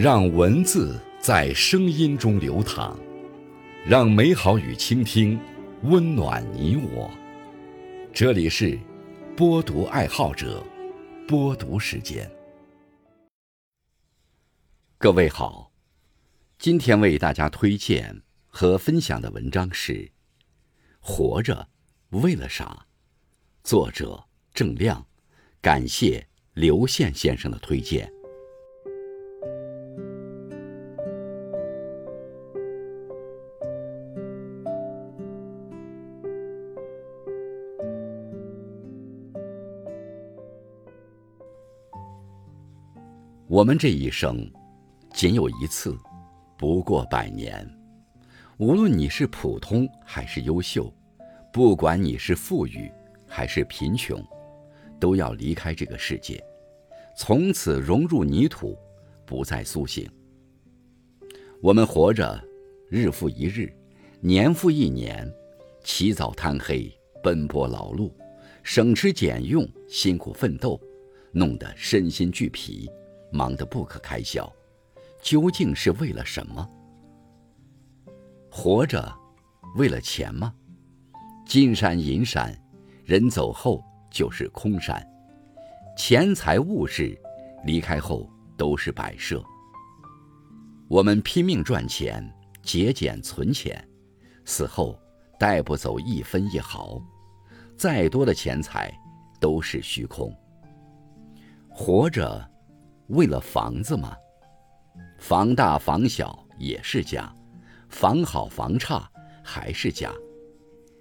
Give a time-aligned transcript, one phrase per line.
[0.00, 2.96] 让文字在声音中流淌，
[3.84, 5.36] 让美好与倾听
[5.82, 7.10] 温暖你我。
[8.12, 8.78] 这里是
[9.36, 10.64] 播读爱好者
[11.26, 12.30] 播读时间。
[14.98, 15.72] 各位好，
[16.60, 19.92] 今天为大家推荐和分享的文章是
[21.00, 21.68] 《活着
[22.10, 22.86] 为了啥》，
[23.68, 24.24] 作者
[24.54, 25.04] 郑亮，
[25.60, 26.24] 感谢
[26.54, 28.08] 刘宪先生的推荐。
[43.50, 44.46] 我们这一生，
[45.14, 45.96] 仅有一次，
[46.58, 47.66] 不过百年。
[48.58, 50.92] 无论你是普通还是优秀，
[51.50, 52.92] 不管你是富裕
[53.26, 54.22] 还是贫穷，
[55.00, 56.38] 都要离开这个世界，
[57.16, 58.76] 从此融入泥土，
[59.24, 60.06] 不再苏醒。
[61.62, 62.38] 我们活着，
[62.90, 63.74] 日复一日，
[64.20, 65.26] 年复一年，
[65.82, 68.12] 起早贪黑，奔波劳碌，
[68.62, 70.78] 省吃俭用，辛苦奋斗，
[71.32, 72.86] 弄得身心俱疲。
[73.30, 74.50] 忙得不可开交，
[75.22, 76.68] 究竟是为了什么？
[78.50, 79.14] 活着，
[79.76, 80.54] 为了钱吗？
[81.46, 82.56] 金山银山，
[83.04, 85.06] 人走后就是空山。
[85.96, 87.18] 钱财物质，
[87.64, 89.42] 离开后都是摆设。
[90.88, 92.26] 我们拼命赚钱，
[92.62, 93.86] 节俭存钱，
[94.44, 94.98] 死后
[95.38, 97.02] 带不走一分一毫，
[97.76, 98.92] 再多的钱财
[99.38, 100.34] 都是虚空。
[101.68, 102.48] 活着。
[103.08, 104.16] 为了房子吗？
[105.18, 107.32] 房大房小也是家，
[107.88, 109.10] 房好房差
[109.42, 110.12] 还是家。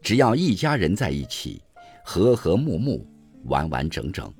[0.00, 1.60] 只要一家人在一起，
[2.04, 3.04] 和和睦睦、
[3.44, 4.32] 完完整整，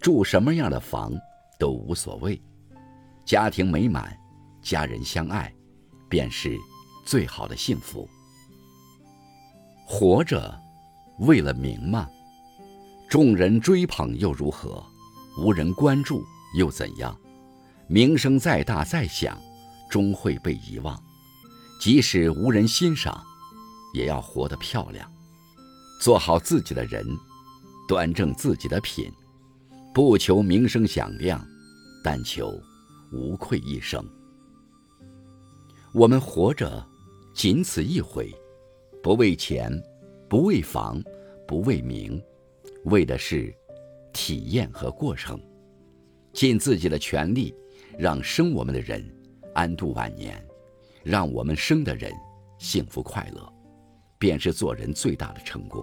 [0.00, 1.12] 住什么样的房
[1.58, 2.40] 都无所谓。
[3.24, 4.16] 家庭美满，
[4.60, 5.52] 家人相爱，
[6.08, 6.56] 便是
[7.04, 8.08] 最好的幸福。
[9.86, 10.60] 活着，
[11.20, 12.08] 为了名吗？
[13.08, 14.84] 众人追捧又如何？
[15.38, 16.24] 无人关注。
[16.56, 17.16] 又怎样？
[17.88, 19.38] 名声再大再响，
[19.88, 21.00] 终会被遗忘。
[21.78, 23.22] 即使无人欣赏，
[23.94, 25.08] 也要活得漂亮，
[26.00, 27.06] 做好自己的人，
[27.86, 29.12] 端正自己的品，
[29.94, 31.46] 不求名声响亮，
[32.02, 32.58] 但求
[33.12, 34.04] 无愧一生。
[35.92, 36.84] 我们活着，
[37.34, 38.34] 仅此一回，
[39.02, 39.70] 不为钱，
[40.28, 41.00] 不为房，
[41.46, 42.20] 不为名，
[42.86, 43.54] 为的是
[44.12, 45.38] 体验和过程。
[46.36, 47.54] 尽自己的全力，
[47.98, 49.02] 让生我们的人
[49.54, 50.46] 安度晚年，
[51.02, 52.12] 让我们生的人
[52.58, 53.50] 幸福快乐，
[54.18, 55.82] 便是做人最大的成功。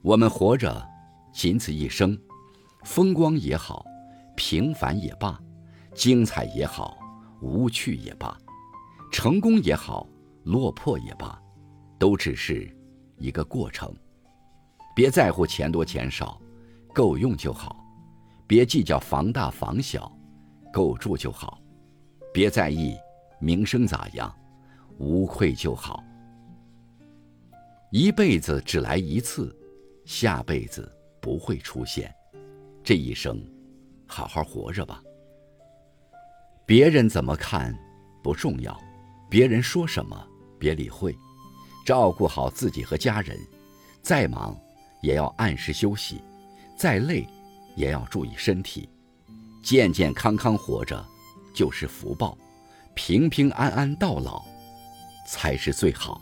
[0.00, 0.82] 我们活着，
[1.30, 2.18] 仅此一生，
[2.82, 3.84] 风光也好，
[4.34, 5.38] 平凡也罢，
[5.94, 6.98] 精彩也好，
[7.42, 8.34] 无趣也罢，
[9.12, 10.08] 成功也好，
[10.44, 11.38] 落魄也罢，
[11.98, 12.74] 都只是
[13.18, 13.94] 一个过程。
[14.96, 16.40] 别在乎钱多钱少，
[16.94, 17.76] 够用就好。
[18.50, 20.10] 别计较房大房小，
[20.72, 21.56] 够住就好；
[22.34, 22.98] 别在意
[23.38, 24.36] 名声咋样，
[24.98, 26.02] 无愧就好。
[27.92, 29.56] 一辈子只来一次，
[30.04, 32.12] 下辈子不会出现。
[32.82, 33.40] 这一生，
[34.04, 35.00] 好好活着吧。
[36.66, 37.72] 别人怎么看
[38.20, 38.76] 不重要，
[39.30, 40.26] 别人说什么
[40.58, 41.16] 别理会，
[41.86, 43.38] 照顾好自己和家人。
[44.02, 44.58] 再忙
[45.02, 46.20] 也要按时休息，
[46.76, 47.24] 再累。
[47.80, 48.86] 也要注意身体，
[49.62, 51.02] 健健康康活着
[51.54, 52.36] 就是福报，
[52.94, 54.44] 平平安安到老
[55.26, 56.20] 才是最好。